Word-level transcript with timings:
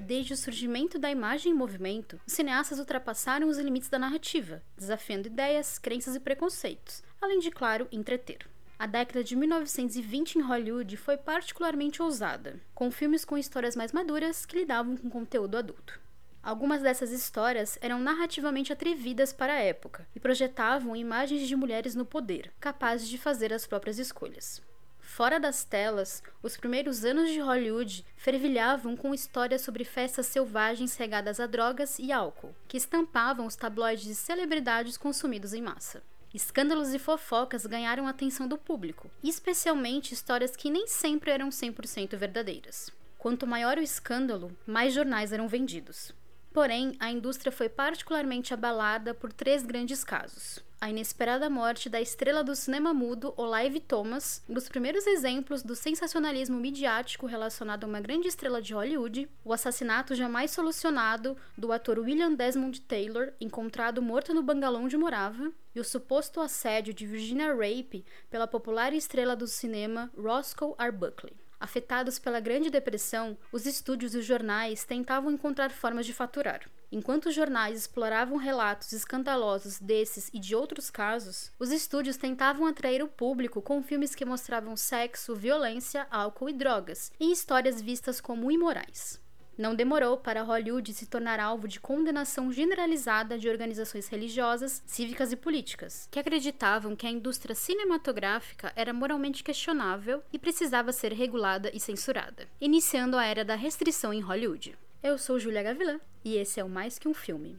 Desde 0.00 0.32
o 0.32 0.36
surgimento 0.36 0.98
da 0.98 1.10
imagem 1.10 1.52
em 1.52 1.54
movimento, 1.54 2.20
os 2.26 2.32
cineastas 2.32 2.78
ultrapassaram 2.78 3.48
os 3.48 3.58
limites 3.58 3.88
da 3.88 3.98
narrativa, 3.98 4.62
desafiando 4.76 5.26
ideias, 5.26 5.78
crenças 5.78 6.14
e 6.14 6.20
preconceitos, 6.20 7.02
além 7.20 7.40
de, 7.40 7.50
claro, 7.50 7.88
entreter. 7.90 8.48
A 8.78 8.86
década 8.86 9.24
de 9.24 9.34
1920 9.34 10.36
em 10.36 10.40
Hollywood 10.40 10.96
foi 10.96 11.16
particularmente 11.16 12.00
ousada, 12.00 12.60
com 12.74 12.90
filmes 12.90 13.24
com 13.24 13.36
histórias 13.36 13.74
mais 13.74 13.92
maduras 13.92 14.46
que 14.46 14.56
lidavam 14.56 14.96
com 14.96 15.10
conteúdo 15.10 15.58
adulto. 15.58 16.00
Algumas 16.40 16.80
dessas 16.80 17.10
histórias 17.10 17.76
eram 17.82 17.98
narrativamente 17.98 18.72
atrevidas 18.72 19.32
para 19.32 19.52
a 19.52 19.60
época 19.60 20.06
e 20.14 20.20
projetavam 20.20 20.94
imagens 20.94 21.48
de 21.48 21.56
mulheres 21.56 21.96
no 21.96 22.06
poder, 22.06 22.52
capazes 22.60 23.08
de 23.08 23.18
fazer 23.18 23.52
as 23.52 23.66
próprias 23.66 23.98
escolhas. 23.98 24.62
Fora 25.08 25.40
das 25.40 25.64
telas, 25.64 26.22
os 26.42 26.56
primeiros 26.56 27.04
anos 27.04 27.30
de 27.30 27.40
Hollywood 27.40 28.04
fervilhavam 28.14 28.94
com 28.94 29.12
histórias 29.12 29.62
sobre 29.62 29.82
festas 29.82 30.26
selvagens 30.26 30.96
regadas 30.96 31.40
a 31.40 31.46
drogas 31.46 31.98
e 31.98 32.12
álcool, 32.12 32.54
que 32.68 32.76
estampavam 32.76 33.46
os 33.46 33.56
tabloides 33.56 34.04
de 34.04 34.14
celebridades 34.14 34.96
consumidos 34.96 35.54
em 35.54 35.62
massa. 35.62 36.02
Escândalos 36.32 36.94
e 36.94 37.00
fofocas 37.00 37.66
ganharam 37.66 38.06
a 38.06 38.10
atenção 38.10 38.46
do 38.46 38.58
público, 38.58 39.10
especialmente 39.24 40.12
histórias 40.12 40.54
que 40.54 40.70
nem 40.70 40.86
sempre 40.86 41.32
eram 41.32 41.48
100% 41.48 42.14
verdadeiras. 42.14 42.92
Quanto 43.16 43.46
maior 43.46 43.78
o 43.78 43.82
escândalo, 43.82 44.56
mais 44.66 44.92
jornais 44.92 45.32
eram 45.32 45.48
vendidos. 45.48 46.12
Porém, 46.52 46.94
a 47.00 47.10
indústria 47.10 47.50
foi 47.50 47.68
particularmente 47.68 48.54
abalada 48.54 49.14
por 49.14 49.32
três 49.32 49.64
grandes 49.64 50.04
casos. 50.04 50.62
A 50.80 50.90
inesperada 50.90 51.50
morte 51.50 51.88
da 51.88 52.00
estrela 52.00 52.44
do 52.44 52.54
cinema 52.54 52.94
mudo 52.94 53.34
Olive 53.36 53.80
Thomas, 53.80 54.44
um 54.48 54.54
dos 54.54 54.68
primeiros 54.68 55.08
exemplos 55.08 55.60
do 55.60 55.74
sensacionalismo 55.74 56.56
midiático 56.56 57.26
relacionado 57.26 57.82
a 57.82 57.86
uma 57.88 58.00
grande 58.00 58.28
estrela 58.28 58.62
de 58.62 58.72
Hollywood, 58.72 59.28
o 59.44 59.52
assassinato 59.52 60.14
jamais 60.14 60.52
solucionado 60.52 61.36
do 61.56 61.72
ator 61.72 61.98
William 61.98 62.32
Desmond 62.32 62.80
Taylor, 62.82 63.32
encontrado 63.40 64.00
morto 64.00 64.32
no 64.32 64.40
bangalô 64.40 64.78
onde 64.78 64.96
morava, 64.96 65.50
e 65.74 65.80
o 65.80 65.84
suposto 65.84 66.40
assédio 66.40 66.94
de 66.94 67.08
Virginia 67.08 67.52
Rape 67.52 68.06
pela 68.30 68.46
popular 68.46 68.92
estrela 68.92 69.34
do 69.34 69.48
cinema 69.48 70.12
Roscoe 70.16 70.76
Arbuckle. 70.78 71.36
Afetados 71.58 72.20
pela 72.20 72.38
Grande 72.38 72.70
Depressão, 72.70 73.36
os 73.50 73.66
estúdios 73.66 74.14
e 74.14 74.18
os 74.18 74.24
jornais 74.24 74.84
tentavam 74.84 75.32
encontrar 75.32 75.72
formas 75.72 76.06
de 76.06 76.12
faturar. 76.12 76.70
Enquanto 76.90 77.26
os 77.26 77.34
jornais 77.34 77.80
exploravam 77.80 78.38
relatos 78.38 78.92
escandalosos 78.92 79.78
desses 79.78 80.30
e 80.32 80.38
de 80.38 80.56
outros 80.56 80.90
casos, 80.90 81.52
os 81.58 81.70
estúdios 81.70 82.16
tentavam 82.16 82.66
atrair 82.66 83.02
o 83.02 83.08
público 83.08 83.60
com 83.60 83.82
filmes 83.82 84.14
que 84.14 84.24
mostravam 84.24 84.74
sexo, 84.74 85.36
violência, 85.36 86.06
álcool 86.10 86.48
e 86.48 86.54
drogas, 86.54 87.12
e 87.20 87.30
histórias 87.30 87.82
vistas 87.82 88.22
como 88.22 88.50
imorais. 88.50 89.20
Não 89.58 89.74
demorou 89.74 90.16
para 90.16 90.44
Hollywood 90.44 90.94
se 90.94 91.04
tornar 91.04 91.40
alvo 91.40 91.66
de 91.66 91.80
condenação 91.80 92.50
generalizada 92.50 93.36
de 93.36 93.48
organizações 93.48 94.06
religiosas, 94.06 94.82
cívicas 94.86 95.32
e 95.32 95.36
políticas, 95.36 96.08
que 96.10 96.18
acreditavam 96.18 96.94
que 96.94 97.06
a 97.06 97.10
indústria 97.10 97.56
cinematográfica 97.56 98.72
era 98.76 98.94
moralmente 98.94 99.42
questionável 99.42 100.22
e 100.32 100.38
precisava 100.38 100.92
ser 100.92 101.12
regulada 101.12 101.70
e 101.74 101.80
censurada, 101.80 102.46
iniciando 102.60 103.16
a 103.16 103.24
era 103.24 103.44
da 103.44 103.56
restrição 103.56 104.12
em 104.14 104.20
Hollywood. 104.20 104.78
Eu 105.00 105.16
sou 105.16 105.38
Julia 105.38 105.62
Gavilã 105.62 106.00
e 106.24 106.36
esse 106.36 106.58
é 106.58 106.64
o 106.64 106.68
Mais 106.68 106.98
Que 106.98 107.06
Um 107.06 107.14
Filme. 107.14 107.56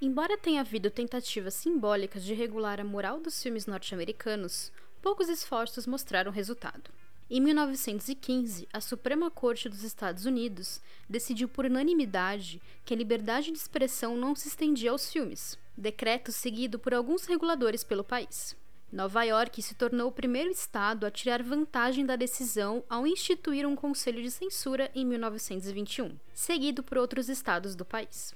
Embora 0.00 0.38
tenha 0.38 0.60
havido 0.60 0.88
tentativas 0.88 1.52
simbólicas 1.54 2.22
de 2.22 2.32
regular 2.32 2.80
a 2.80 2.84
moral 2.84 3.18
dos 3.18 3.42
filmes 3.42 3.66
norte-americanos, 3.66 4.70
poucos 5.02 5.28
esforços 5.28 5.84
mostraram 5.84 6.30
resultado. 6.30 6.92
Em 7.28 7.40
1915, 7.40 8.68
a 8.72 8.80
Suprema 8.80 9.32
Corte 9.32 9.68
dos 9.68 9.82
Estados 9.82 10.26
Unidos 10.26 10.80
decidiu 11.08 11.48
por 11.48 11.64
unanimidade 11.64 12.62
que 12.84 12.94
a 12.94 12.96
liberdade 12.96 13.50
de 13.50 13.58
expressão 13.58 14.16
não 14.16 14.36
se 14.36 14.46
estendia 14.46 14.92
aos 14.92 15.10
filmes, 15.10 15.58
decreto 15.76 16.30
seguido 16.30 16.78
por 16.78 16.94
alguns 16.94 17.26
reguladores 17.26 17.82
pelo 17.82 18.04
país. 18.04 18.56
Nova 18.94 19.24
York 19.24 19.60
se 19.60 19.74
tornou 19.74 20.06
o 20.06 20.12
primeiro 20.12 20.52
estado 20.52 21.04
a 21.04 21.10
tirar 21.10 21.42
vantagem 21.42 22.06
da 22.06 22.14
decisão 22.14 22.84
ao 22.88 23.04
instituir 23.04 23.66
um 23.66 23.74
conselho 23.74 24.22
de 24.22 24.30
censura 24.30 24.88
em 24.94 25.04
1921, 25.04 26.16
seguido 26.32 26.80
por 26.80 26.98
outros 26.98 27.28
estados 27.28 27.74
do 27.74 27.84
país. 27.84 28.32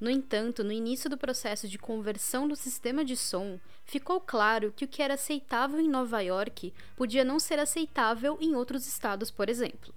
No 0.00 0.10
entanto, 0.10 0.64
no 0.64 0.72
início 0.72 1.08
do 1.08 1.16
processo 1.16 1.68
de 1.68 1.78
conversão 1.78 2.48
do 2.48 2.56
sistema 2.56 3.04
de 3.04 3.16
som, 3.16 3.60
ficou 3.84 4.20
claro 4.20 4.72
que 4.74 4.84
o 4.84 4.88
que 4.88 5.00
era 5.00 5.14
aceitável 5.14 5.78
em 5.78 5.88
Nova 5.88 6.20
York 6.20 6.74
podia 6.96 7.22
não 7.22 7.38
ser 7.38 7.60
aceitável 7.60 8.36
em 8.40 8.56
outros 8.56 8.88
estados, 8.88 9.30
por 9.30 9.48
exemplo. 9.48 9.94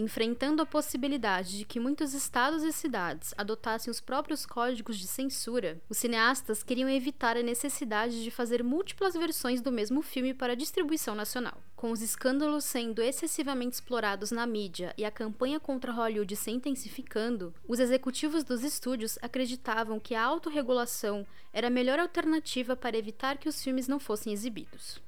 Enfrentando 0.00 0.62
a 0.62 0.66
possibilidade 0.66 1.58
de 1.58 1.64
que 1.66 1.78
muitos 1.78 2.14
estados 2.14 2.62
e 2.62 2.72
cidades 2.72 3.34
adotassem 3.36 3.90
os 3.90 4.00
próprios 4.00 4.46
códigos 4.46 4.98
de 4.98 5.06
censura, 5.06 5.78
os 5.90 5.98
cineastas 5.98 6.62
queriam 6.62 6.88
evitar 6.88 7.36
a 7.36 7.42
necessidade 7.42 8.24
de 8.24 8.30
fazer 8.30 8.64
múltiplas 8.64 9.12
versões 9.12 9.60
do 9.60 9.70
mesmo 9.70 10.00
filme 10.00 10.32
para 10.32 10.56
distribuição 10.56 11.14
nacional. 11.14 11.62
Com 11.76 11.90
os 11.90 12.00
escândalos 12.00 12.64
sendo 12.64 13.02
excessivamente 13.02 13.74
explorados 13.74 14.30
na 14.30 14.46
mídia 14.46 14.94
e 14.96 15.04
a 15.04 15.10
campanha 15.10 15.60
contra 15.60 15.92
Hollywood 15.92 16.34
se 16.34 16.50
intensificando, 16.50 17.52
os 17.68 17.78
executivos 17.78 18.42
dos 18.42 18.64
estúdios 18.64 19.18
acreditavam 19.20 20.00
que 20.00 20.14
a 20.14 20.24
autorregulação 20.24 21.26
era 21.52 21.66
a 21.66 21.70
melhor 21.70 21.98
alternativa 21.98 22.74
para 22.74 22.96
evitar 22.96 23.36
que 23.36 23.50
os 23.50 23.62
filmes 23.62 23.86
não 23.86 24.00
fossem 24.00 24.32
exibidos. 24.32 24.98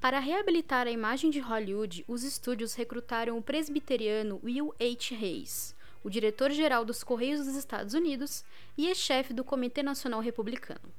Para 0.00 0.18
reabilitar 0.18 0.86
a 0.86 0.90
imagem 0.90 1.30
de 1.30 1.40
Hollywood, 1.40 2.06
os 2.08 2.24
estúdios 2.24 2.72
recrutaram 2.72 3.36
o 3.36 3.42
presbiteriano 3.42 4.40
Will 4.42 4.74
H. 4.80 5.14
Hayes, 5.14 5.76
o 6.02 6.08
diretor-geral 6.08 6.86
dos 6.86 7.04
Correios 7.04 7.44
dos 7.44 7.54
Estados 7.54 7.92
Unidos 7.92 8.42
e 8.78 8.86
ex-chefe 8.86 9.34
do 9.34 9.44
Comitê 9.44 9.82
Nacional 9.82 10.20
Republicano. 10.20 10.90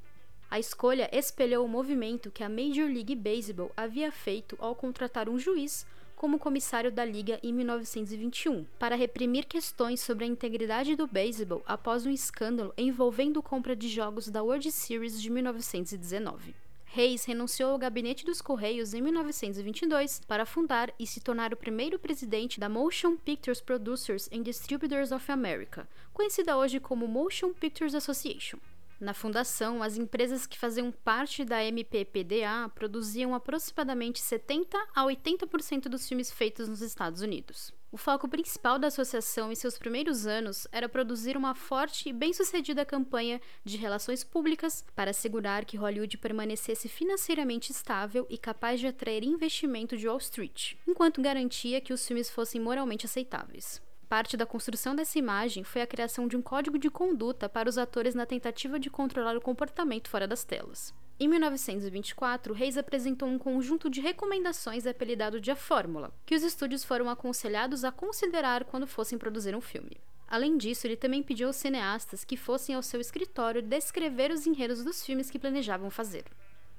A 0.51 0.59
escolha 0.59 1.09
espelhou 1.11 1.65
o 1.65 1.67
movimento 1.67 2.29
que 2.29 2.43
a 2.43 2.49
Major 2.49 2.85
League 2.87 3.15
Baseball 3.15 3.71
havia 3.75 4.11
feito 4.11 4.55
ao 4.59 4.75
contratar 4.75 5.27
um 5.27 5.39
juiz 5.39 5.83
como 6.15 6.37
comissário 6.37 6.91
da 6.91 7.03
liga 7.03 7.39
em 7.41 7.51
1921, 7.51 8.67
para 8.77 8.95
reprimir 8.95 9.45
questões 9.45 9.99
sobre 9.99 10.25
a 10.25 10.27
integridade 10.27 10.95
do 10.95 11.07
beisebol 11.07 11.63
após 11.65 12.05
um 12.05 12.11
escândalo 12.11 12.71
envolvendo 12.77 13.41
compra 13.41 13.75
de 13.75 13.89
jogos 13.89 14.29
da 14.29 14.43
World 14.43 14.71
Series 14.71 15.19
de 15.19 15.31
1919. 15.31 16.60
Reis 16.93 17.23
renunciou 17.23 17.71
ao 17.71 17.77
gabinete 17.77 18.25
dos 18.25 18.41
Correios 18.41 18.93
em 18.93 19.01
1922 19.01 20.19
para 20.27 20.45
fundar 20.45 20.93
e 20.99 21.07
se 21.07 21.21
tornar 21.21 21.53
o 21.53 21.55
primeiro 21.57 21.97
presidente 21.97 22.59
da 22.59 22.67
Motion 22.67 23.15
Pictures 23.15 23.61
Producers 23.61 24.27
and 24.29 24.41
Distributors 24.41 25.13
of 25.13 25.31
America, 25.31 25.87
conhecida 26.11 26.57
hoje 26.57 26.81
como 26.81 27.07
Motion 27.07 27.53
Pictures 27.53 27.95
Association. 27.95 28.59
Na 28.99 29.13
fundação, 29.13 29.81
as 29.81 29.95
empresas 29.95 30.45
que 30.45 30.59
faziam 30.59 30.91
parte 30.91 31.45
da 31.45 31.63
MPPDA 31.63 32.69
produziam 32.75 33.33
aproximadamente 33.33 34.19
70 34.19 34.77
a 34.93 35.05
80% 35.05 35.83
dos 35.83 36.05
filmes 36.05 36.29
feitos 36.29 36.67
nos 36.67 36.81
Estados 36.81 37.21
Unidos. 37.21 37.73
O 37.93 37.97
foco 37.97 38.25
principal 38.25 38.79
da 38.79 38.87
associação 38.87 39.51
em 39.51 39.55
seus 39.55 39.77
primeiros 39.77 40.25
anos 40.25 40.65
era 40.71 40.87
produzir 40.87 41.35
uma 41.35 41.53
forte 41.53 42.07
e 42.07 42.13
bem-sucedida 42.13 42.85
campanha 42.85 43.41
de 43.65 43.75
relações 43.75 44.23
públicas 44.23 44.85
para 44.95 45.11
assegurar 45.11 45.65
que 45.65 45.75
Hollywood 45.75 46.17
permanecesse 46.17 46.87
financeiramente 46.87 47.73
estável 47.73 48.25
e 48.29 48.37
capaz 48.37 48.79
de 48.79 48.87
atrair 48.87 49.25
investimento 49.25 49.97
de 49.97 50.07
Wall 50.07 50.19
Street, 50.19 50.75
enquanto 50.87 51.21
garantia 51.21 51.81
que 51.81 51.91
os 51.91 52.07
filmes 52.07 52.29
fossem 52.29 52.61
moralmente 52.61 53.05
aceitáveis. 53.05 53.81
Parte 54.07 54.37
da 54.37 54.45
construção 54.45 54.95
dessa 54.95 55.19
imagem 55.19 55.65
foi 55.65 55.81
a 55.81 55.87
criação 55.87 56.29
de 56.29 56.37
um 56.37 56.41
código 56.41 56.79
de 56.79 56.89
conduta 56.89 57.49
para 57.49 57.67
os 57.67 57.77
atores 57.77 58.15
na 58.15 58.25
tentativa 58.25 58.79
de 58.79 58.89
controlar 58.89 59.35
o 59.35 59.41
comportamento 59.41 60.09
fora 60.09 60.25
das 60.25 60.45
telas. 60.45 60.93
Em 61.21 61.27
1924, 61.27 62.51
Reis 62.51 62.79
apresentou 62.79 63.29
um 63.29 63.37
conjunto 63.37 63.91
de 63.91 64.01
recomendações 64.01 64.87
apelidado 64.87 65.39
de 65.39 65.51
A 65.51 65.55
Fórmula, 65.55 66.11
que 66.25 66.33
os 66.33 66.41
estúdios 66.41 66.83
foram 66.83 67.11
aconselhados 67.11 67.83
a 67.83 67.91
considerar 67.91 68.63
quando 68.63 68.87
fossem 68.87 69.19
produzir 69.19 69.55
um 69.55 69.61
filme. 69.61 70.01
Além 70.27 70.57
disso, 70.57 70.87
ele 70.87 70.95
também 70.95 71.21
pediu 71.21 71.45
aos 71.45 71.57
cineastas 71.57 72.25
que 72.25 72.35
fossem 72.35 72.73
ao 72.73 72.81
seu 72.81 72.99
escritório 72.99 73.61
descrever 73.61 74.31
os 74.31 74.47
enredos 74.47 74.83
dos 74.83 75.05
filmes 75.05 75.29
que 75.29 75.37
planejavam 75.37 75.91
fazer. 75.91 76.25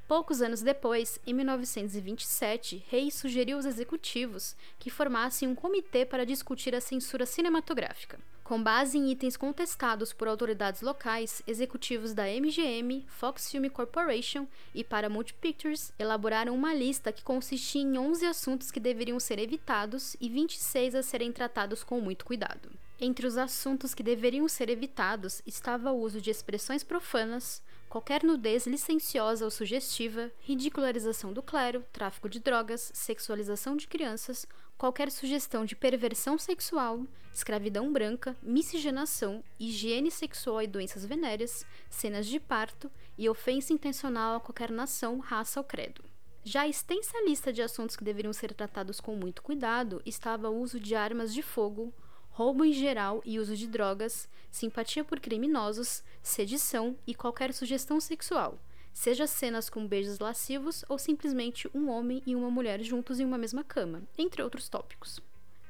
Poucos 0.08 0.42
anos 0.42 0.60
depois, 0.60 1.20
em 1.24 1.32
1927, 1.34 2.84
Reis 2.88 3.14
sugeriu 3.14 3.58
aos 3.58 3.64
executivos 3.64 4.56
que 4.76 4.90
formassem 4.90 5.46
um 5.46 5.54
comitê 5.54 6.04
para 6.04 6.26
discutir 6.26 6.74
a 6.74 6.80
censura 6.80 7.26
cinematográfica. 7.26 8.18
Com 8.52 8.62
base 8.62 8.98
em 8.98 9.10
itens 9.10 9.34
contestados 9.34 10.12
por 10.12 10.28
autoridades 10.28 10.82
locais, 10.82 11.40
executivos 11.46 12.12
da 12.12 12.24
MGM, 12.24 13.02
Fox 13.08 13.50
Film 13.50 13.66
Corporation 13.70 14.46
e 14.74 14.84
Paramount 14.84 15.32
Pictures 15.40 15.90
elaboraram 15.98 16.54
uma 16.54 16.74
lista 16.74 17.10
que 17.10 17.22
consistia 17.22 17.80
em 17.80 17.96
11 17.96 18.26
assuntos 18.26 18.70
que 18.70 18.78
deveriam 18.78 19.18
ser 19.18 19.38
evitados 19.38 20.18
e 20.20 20.28
26 20.28 20.96
a 20.96 21.02
serem 21.02 21.32
tratados 21.32 21.82
com 21.82 21.98
muito 21.98 22.26
cuidado. 22.26 22.68
Entre 23.00 23.26
os 23.26 23.38
assuntos 23.38 23.94
que 23.94 24.02
deveriam 24.02 24.46
ser 24.46 24.68
evitados 24.68 25.40
estava 25.46 25.90
o 25.90 25.98
uso 25.98 26.20
de 26.20 26.28
expressões 26.28 26.84
profanas, 26.84 27.62
qualquer 27.88 28.22
nudez 28.22 28.66
licenciosa 28.66 29.46
ou 29.46 29.50
sugestiva, 29.50 30.30
ridicularização 30.40 31.32
do 31.32 31.42
clero, 31.42 31.86
tráfico 31.90 32.28
de 32.28 32.38
drogas, 32.38 32.92
sexualização 32.92 33.78
de 33.78 33.88
crianças, 33.88 34.46
qualquer 34.82 35.12
sugestão 35.12 35.64
de 35.64 35.76
perversão 35.76 36.36
sexual, 36.36 37.06
escravidão 37.32 37.92
branca, 37.92 38.36
miscigenação, 38.42 39.44
higiene 39.56 40.10
sexual 40.10 40.60
e 40.60 40.66
doenças 40.66 41.04
venéreas, 41.04 41.64
cenas 41.88 42.26
de 42.26 42.40
parto 42.40 42.90
e 43.16 43.28
ofensa 43.28 43.72
intencional 43.72 44.34
a 44.34 44.40
qualquer 44.40 44.72
nação, 44.72 45.20
raça 45.20 45.60
ou 45.60 45.64
credo. 45.64 46.02
Já 46.42 46.62
a 46.62 46.68
extensa 46.68 47.16
lista 47.24 47.52
de 47.52 47.62
assuntos 47.62 47.94
que 47.94 48.02
deveriam 48.02 48.32
ser 48.32 48.52
tratados 48.54 49.00
com 49.00 49.14
muito 49.14 49.40
cuidado 49.40 50.02
estava 50.04 50.50
o 50.50 50.60
uso 50.60 50.80
de 50.80 50.96
armas 50.96 51.32
de 51.32 51.42
fogo, 51.42 51.94
roubo 52.30 52.64
em 52.64 52.72
geral 52.72 53.22
e 53.24 53.38
uso 53.38 53.56
de 53.56 53.68
drogas, 53.68 54.28
simpatia 54.50 55.04
por 55.04 55.20
criminosos, 55.20 56.02
sedição 56.20 56.98
e 57.06 57.14
qualquer 57.14 57.54
sugestão 57.54 58.00
sexual, 58.00 58.58
seja 58.92 59.26
cenas 59.26 59.70
com 59.70 59.86
beijos 59.86 60.18
lascivos 60.18 60.84
ou 60.88 60.98
simplesmente 60.98 61.68
um 61.74 61.88
homem 61.88 62.22
e 62.26 62.34
uma 62.34 62.50
mulher 62.50 62.82
juntos 62.82 63.20
em 63.20 63.24
uma 63.24 63.38
mesma 63.38 63.64
cama, 63.64 64.02
entre 64.16 64.42
outros 64.42 64.68
tópicos. 64.68 65.20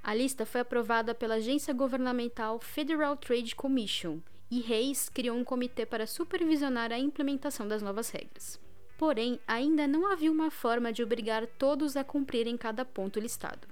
A 0.03 0.15
lista 0.15 0.45
foi 0.45 0.61
aprovada 0.61 1.15
pela 1.15 1.35
agência 1.35 1.73
governamental 1.73 2.59
Federal 2.59 3.17
Trade 3.17 3.55
Commission 3.55 4.19
e 4.51 4.61
Reis 4.61 5.09
criou 5.09 5.37
um 5.37 5.45
comitê 5.45 5.87
para 5.87 6.07
supervisionar 6.07 6.93
a 6.93 6.99
implementação 6.99 7.67
das 7.67 7.81
novas 7.81 8.11
regras. 8.11 8.61
Porém, 8.99 9.41
ainda 9.47 9.87
não 9.87 10.07
havia 10.07 10.31
uma 10.31 10.51
forma 10.51 10.93
de 10.93 11.03
obrigar 11.03 11.47
todos 11.47 11.97
a 11.97 12.05
cumprirem 12.05 12.57
cada 12.57 12.85
ponto 12.85 13.19
listado. 13.19 13.67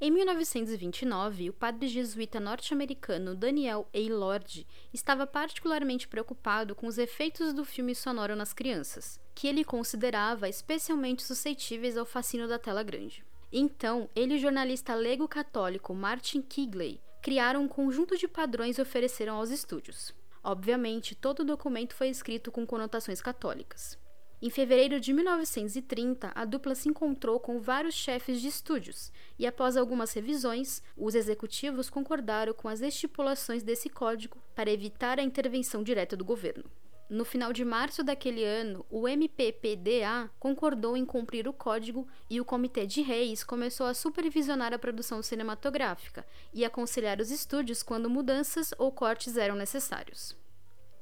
Em 0.00 0.12
1929, 0.12 1.50
o 1.50 1.52
padre 1.52 1.88
jesuíta 1.88 2.38
norte-americano 2.38 3.34
Daniel 3.34 3.88
A. 3.92 4.14
Lord 4.14 4.64
estava 4.94 5.26
particularmente 5.26 6.06
preocupado 6.06 6.72
com 6.76 6.86
os 6.86 6.98
efeitos 6.98 7.52
do 7.52 7.64
filme 7.64 7.96
sonoro 7.96 8.36
nas 8.36 8.52
crianças, 8.52 9.18
que 9.34 9.48
ele 9.48 9.64
considerava 9.64 10.48
especialmente 10.48 11.24
suscetíveis 11.24 11.96
ao 11.96 12.06
fascínio 12.06 12.46
da 12.46 12.60
tela 12.60 12.84
grande. 12.84 13.24
Então, 13.52 14.08
ele 14.14 14.34
e 14.34 14.36
o 14.36 14.40
jornalista 14.40 14.94
lego 14.94 15.26
católico 15.26 15.92
Martin 15.92 16.42
Kigley 16.42 17.00
criaram 17.20 17.64
um 17.64 17.68
conjunto 17.68 18.16
de 18.16 18.28
padrões 18.28 18.78
e 18.78 18.82
ofereceram 18.82 19.34
aos 19.34 19.50
estúdios. 19.50 20.14
Obviamente, 20.44 21.16
todo 21.16 21.40
o 21.40 21.44
documento 21.44 21.96
foi 21.96 22.08
escrito 22.08 22.52
com 22.52 22.64
conotações 22.64 23.20
católicas. 23.20 23.98
Em 24.40 24.50
fevereiro 24.50 25.00
de 25.00 25.12
1930, 25.12 26.30
a 26.32 26.44
dupla 26.44 26.72
se 26.76 26.88
encontrou 26.88 27.40
com 27.40 27.58
vários 27.60 27.94
chefes 27.94 28.40
de 28.40 28.46
estúdios 28.46 29.10
e, 29.36 29.44
após 29.44 29.76
algumas 29.76 30.12
revisões, 30.12 30.80
os 30.96 31.16
executivos 31.16 31.90
concordaram 31.90 32.54
com 32.54 32.68
as 32.68 32.80
estipulações 32.80 33.64
desse 33.64 33.88
código 33.88 34.38
para 34.54 34.70
evitar 34.70 35.18
a 35.18 35.24
intervenção 35.24 35.82
direta 35.82 36.16
do 36.16 36.24
governo. 36.24 36.70
No 37.10 37.24
final 37.24 37.52
de 37.52 37.64
março 37.64 38.04
daquele 38.04 38.44
ano, 38.44 38.86
o 38.88 39.08
MPPDA 39.08 40.30
concordou 40.38 40.96
em 40.96 41.04
cumprir 41.04 41.48
o 41.48 41.52
código 41.52 42.06
e 42.30 42.40
o 42.40 42.44
Comitê 42.44 42.86
de 42.86 43.02
Reis 43.02 43.42
começou 43.42 43.86
a 43.86 43.94
supervisionar 43.94 44.72
a 44.72 44.78
produção 44.78 45.20
cinematográfica 45.20 46.24
e 46.54 46.64
aconselhar 46.64 47.20
os 47.20 47.32
estúdios 47.32 47.82
quando 47.82 48.10
mudanças 48.10 48.72
ou 48.78 48.92
cortes 48.92 49.36
eram 49.36 49.56
necessários. 49.56 50.36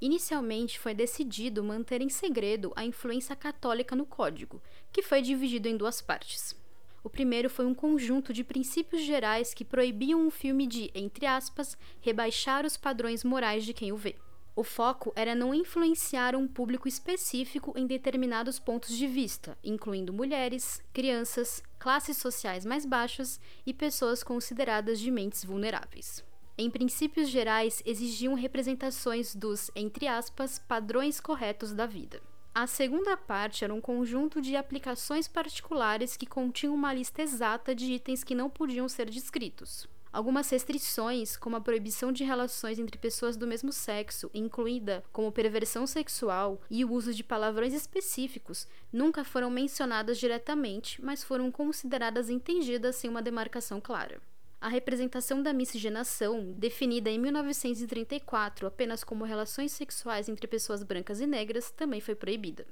Inicialmente 0.00 0.78
foi 0.78 0.92
decidido 0.92 1.64
manter 1.64 2.02
em 2.02 2.08
segredo 2.08 2.72
a 2.76 2.84
influência 2.84 3.34
católica 3.34 3.96
no 3.96 4.04
código, 4.04 4.62
que 4.92 5.02
foi 5.02 5.22
dividido 5.22 5.68
em 5.68 5.76
duas 5.76 6.02
partes. 6.02 6.54
O 7.02 7.08
primeiro 7.08 7.48
foi 7.48 7.64
um 7.64 7.74
conjunto 7.74 8.32
de 8.32 8.44
princípios 8.44 9.02
gerais 9.02 9.54
que 9.54 9.64
proibiam 9.64 10.20
um 10.20 10.30
filme 10.30 10.66
de, 10.66 10.90
entre 10.94 11.24
aspas, 11.24 11.78
rebaixar 12.00 12.66
os 12.66 12.76
padrões 12.76 13.22
morais 13.22 13.64
de 13.64 13.72
quem 13.72 13.92
o 13.92 13.96
vê. 13.96 14.16
O 14.56 14.64
foco 14.64 15.12
era 15.14 15.34
não 15.34 15.54
influenciar 15.54 16.34
um 16.34 16.48
público 16.48 16.88
específico 16.88 17.72
em 17.76 17.86
determinados 17.86 18.58
pontos 18.58 18.96
de 18.96 19.06
vista, 19.06 19.56
incluindo 19.62 20.12
mulheres, 20.12 20.82
crianças, 20.92 21.62
classes 21.78 22.16
sociais 22.16 22.64
mais 22.64 22.84
baixas 22.84 23.38
e 23.64 23.72
pessoas 23.72 24.22
consideradas 24.22 24.98
de 24.98 25.10
mentes 25.10 25.44
vulneráveis. 25.44 26.24
Em 26.58 26.70
princípios 26.70 27.28
gerais, 27.28 27.82
exigiam 27.84 28.32
representações 28.32 29.34
dos, 29.34 29.70
entre 29.76 30.06
aspas, 30.06 30.58
padrões 30.58 31.20
corretos 31.20 31.72
da 31.72 31.84
vida. 31.84 32.22
A 32.54 32.66
segunda 32.66 33.14
parte 33.14 33.62
era 33.62 33.74
um 33.74 33.80
conjunto 33.82 34.40
de 34.40 34.56
aplicações 34.56 35.28
particulares 35.28 36.16
que 36.16 36.24
continham 36.24 36.74
uma 36.74 36.94
lista 36.94 37.20
exata 37.20 37.74
de 37.74 37.92
itens 37.92 38.24
que 38.24 38.34
não 38.34 38.48
podiam 38.48 38.88
ser 38.88 39.10
descritos. 39.10 39.86
Algumas 40.10 40.48
restrições, 40.48 41.36
como 41.36 41.56
a 41.56 41.60
proibição 41.60 42.10
de 42.10 42.24
relações 42.24 42.78
entre 42.78 42.96
pessoas 42.96 43.36
do 43.36 43.46
mesmo 43.46 43.70
sexo, 43.70 44.30
incluída 44.32 45.04
como 45.12 45.30
perversão 45.30 45.86
sexual 45.86 46.58
e 46.70 46.86
o 46.86 46.90
uso 46.90 47.12
de 47.12 47.22
palavrões 47.22 47.74
específicos, 47.74 48.66
nunca 48.90 49.22
foram 49.22 49.50
mencionadas 49.50 50.16
diretamente, 50.16 51.04
mas 51.04 51.22
foram 51.22 51.52
consideradas 51.52 52.30
entendidas 52.30 52.96
sem 52.96 53.10
uma 53.10 53.20
demarcação 53.20 53.78
clara. 53.78 54.18
A 54.58 54.68
representação 54.68 55.42
da 55.42 55.52
miscigenação, 55.52 56.52
definida 56.52 57.10
em 57.10 57.18
1934 57.18 58.66
apenas 58.66 59.04
como 59.04 59.24
relações 59.24 59.72
sexuais 59.72 60.28
entre 60.28 60.46
pessoas 60.46 60.82
brancas 60.82 61.20
e 61.20 61.26
negras, 61.26 61.70
também 61.70 62.00
foi 62.00 62.14
proibida. 62.14 62.66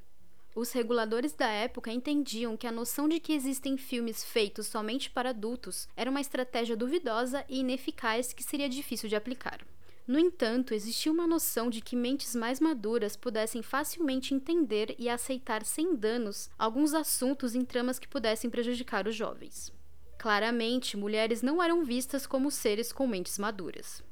Os 0.54 0.72
reguladores 0.72 1.32
da 1.32 1.48
época 1.48 1.92
entendiam 1.92 2.56
que 2.56 2.66
a 2.66 2.72
noção 2.72 3.08
de 3.08 3.20
que 3.20 3.32
existem 3.32 3.76
filmes 3.76 4.24
feitos 4.24 4.68
somente 4.68 5.10
para 5.10 5.30
adultos 5.30 5.88
era 5.96 6.10
uma 6.10 6.20
estratégia 6.20 6.76
duvidosa 6.76 7.44
e 7.48 7.60
ineficaz 7.60 8.32
que 8.32 8.42
seria 8.42 8.68
difícil 8.68 9.08
de 9.08 9.16
aplicar. 9.16 9.60
No 10.06 10.18
entanto, 10.18 10.72
existia 10.72 11.10
uma 11.10 11.26
noção 11.26 11.68
de 11.68 11.80
que 11.80 11.96
mentes 11.96 12.34
mais 12.34 12.60
maduras 12.60 13.16
pudessem 13.16 13.62
facilmente 13.62 14.32
entender 14.32 14.94
e 14.98 15.08
aceitar 15.08 15.64
sem 15.64 15.96
danos 15.96 16.48
alguns 16.58 16.94
assuntos 16.94 17.54
em 17.54 17.64
tramas 17.64 17.98
que 17.98 18.08
pudessem 18.08 18.48
prejudicar 18.48 19.08
os 19.08 19.14
jovens. 19.14 19.72
Claramente, 20.24 20.96
mulheres 20.96 21.42
não 21.42 21.62
eram 21.62 21.84
vistas 21.84 22.26
como 22.26 22.50
seres 22.50 22.90
com 22.90 23.06
mentes 23.06 23.38
maduras. 23.38 24.02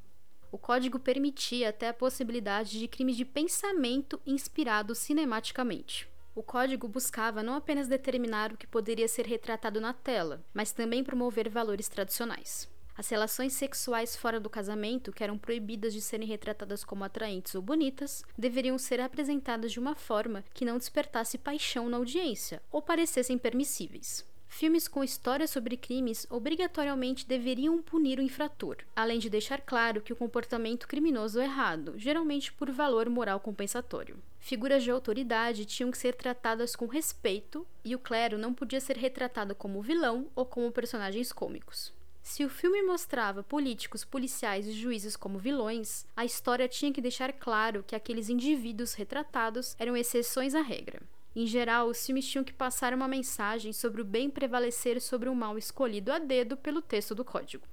O 0.51 0.59
código 0.59 0.99
permitia 0.99 1.69
até 1.69 1.87
a 1.87 1.93
possibilidade 1.93 2.77
de 2.77 2.87
crimes 2.87 3.17
de 3.17 3.25
pensamento 3.25 4.21
inspirados 4.23 4.99
cinematicamente. 4.99 6.07
O 6.35 6.43
código 6.43 6.87
buscava 6.87 7.41
não 7.41 7.55
apenas 7.55 7.87
determinar 7.87 8.53
o 8.53 8.57
que 8.57 8.67
poderia 8.67 9.07
ser 9.07 9.25
retratado 9.25 9.81
na 9.81 9.91
tela, 9.91 10.45
mas 10.53 10.71
também 10.71 11.03
promover 11.03 11.49
valores 11.49 11.89
tradicionais. 11.89 12.69
As 12.95 13.09
relações 13.09 13.53
sexuais 13.53 14.15
fora 14.15 14.39
do 14.39 14.51
casamento, 14.51 15.11
que 15.11 15.23
eram 15.23 15.39
proibidas 15.39 15.95
de 15.95 16.01
serem 16.01 16.27
retratadas 16.27 16.83
como 16.83 17.03
atraentes 17.03 17.55
ou 17.55 17.61
bonitas, 17.63 18.23
deveriam 18.37 18.77
ser 18.77 19.01
apresentadas 19.01 19.71
de 19.71 19.79
uma 19.79 19.95
forma 19.95 20.45
que 20.53 20.63
não 20.63 20.77
despertasse 20.77 21.39
paixão 21.39 21.89
na 21.89 21.97
audiência 21.97 22.61
ou 22.71 22.83
parecessem 22.83 23.35
permissíveis. 23.35 24.31
Filmes 24.55 24.87
com 24.87 25.03
histórias 25.03 25.49
sobre 25.49 25.75
crimes 25.75 26.27
obrigatoriamente 26.29 27.25
deveriam 27.27 27.81
punir 27.81 28.19
o 28.19 28.21
infrator, 28.21 28.77
além 28.95 29.17
de 29.17 29.27
deixar 29.27 29.59
claro 29.59 29.99
que 29.99 30.13
o 30.13 30.15
comportamento 30.15 30.87
criminoso 30.87 31.39
é 31.39 31.45
errado, 31.45 31.95
geralmente 31.97 32.53
por 32.53 32.69
valor 32.69 33.09
moral 33.09 33.39
compensatório. 33.39 34.15
Figuras 34.39 34.83
de 34.83 34.91
autoridade 34.91 35.65
tinham 35.65 35.89
que 35.89 35.97
ser 35.97 36.13
tratadas 36.13 36.75
com 36.75 36.85
respeito 36.85 37.65
e 37.83 37.95
o 37.95 37.99
clero 37.99 38.37
não 38.37 38.53
podia 38.53 38.79
ser 38.79 38.95
retratado 38.95 39.55
como 39.55 39.81
vilão 39.81 40.27
ou 40.35 40.45
como 40.45 40.71
personagens 40.71 41.33
cômicos. 41.33 41.91
Se 42.21 42.45
o 42.45 42.49
filme 42.49 42.83
mostrava 42.83 43.41
políticos, 43.41 44.05
policiais 44.05 44.67
e 44.67 44.71
juízes 44.71 45.15
como 45.15 45.39
vilões, 45.39 46.05
a 46.15 46.25
história 46.25 46.67
tinha 46.67 46.93
que 46.93 47.01
deixar 47.01 47.33
claro 47.33 47.83
que 47.85 47.95
aqueles 47.95 48.29
indivíduos 48.29 48.93
retratados 48.93 49.75
eram 49.79 49.97
exceções 49.97 50.53
à 50.53 50.61
regra. 50.61 51.01
Em 51.35 51.47
geral, 51.47 51.87
os 51.87 52.05
filmes 52.05 52.27
tinham 52.27 52.43
que 52.43 52.53
passar 52.53 52.93
uma 52.93 53.07
mensagem 53.07 53.73
sobre 53.73 54.01
o 54.01 54.05
bem 54.05 54.29
prevalecer 54.29 55.01
sobre 55.01 55.27
o 55.27 55.35
mal 55.35 55.57
escolhido 55.57 56.11
a 56.11 56.19
dedo 56.19 56.55
pelo 56.55 56.81
texto 56.81 57.15
do 57.15 57.25
código. 57.25 57.65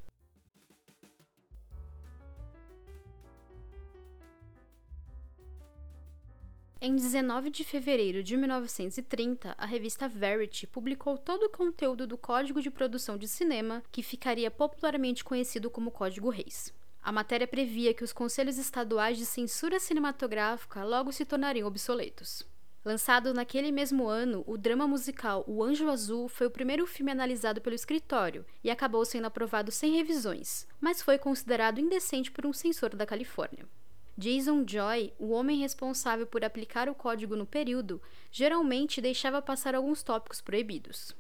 Em 6.82 6.96
19 6.96 7.50
de 7.50 7.62
fevereiro 7.62 8.22
de 8.22 8.38
1930, 8.38 9.54
a 9.58 9.66
revista 9.66 10.08
Verity 10.08 10.66
publicou 10.66 11.18
todo 11.18 11.42
o 11.42 11.50
conteúdo 11.50 12.06
do 12.06 12.16
Código 12.16 12.62
de 12.62 12.70
Produção 12.70 13.18
de 13.18 13.28
Cinema, 13.28 13.82
que 13.92 14.02
ficaria 14.02 14.50
popularmente 14.50 15.22
conhecido 15.22 15.70
como 15.70 15.90
Código 15.90 16.30
Reis. 16.30 16.72
A 17.02 17.12
matéria 17.12 17.46
previa 17.46 17.92
que 17.92 18.02
os 18.02 18.14
conselhos 18.14 18.56
estaduais 18.56 19.18
de 19.18 19.26
censura 19.26 19.78
cinematográfica 19.78 20.82
logo 20.82 21.12
se 21.12 21.26
tornariam 21.26 21.68
obsoletos. 21.68 22.49
Lançado 22.82 23.34
naquele 23.34 23.70
mesmo 23.70 24.08
ano, 24.08 24.42
o 24.46 24.56
drama 24.56 24.88
musical 24.88 25.44
O 25.46 25.62
Anjo 25.62 25.90
Azul 25.90 26.28
foi 26.28 26.46
o 26.46 26.50
primeiro 26.50 26.86
filme 26.86 27.12
analisado 27.12 27.60
pelo 27.60 27.74
escritório 27.74 28.44
e 28.64 28.70
acabou 28.70 29.04
sendo 29.04 29.26
aprovado 29.26 29.70
sem 29.70 29.96
revisões, 29.96 30.66
mas 30.80 31.02
foi 31.02 31.18
considerado 31.18 31.78
indecente 31.78 32.30
por 32.30 32.46
um 32.46 32.54
censor 32.54 32.96
da 32.96 33.04
Califórnia. 33.04 33.68
Jason 34.16 34.64
Joy, 34.66 35.12
o 35.18 35.30
homem 35.30 35.60
responsável 35.60 36.26
por 36.26 36.42
aplicar 36.42 36.88
o 36.88 36.94
código 36.94 37.36
no 37.36 37.44
período, 37.44 38.00
geralmente 38.30 39.00
deixava 39.00 39.42
passar 39.42 39.74
alguns 39.74 40.02
tópicos 40.02 40.40
proibidos. 40.40 41.14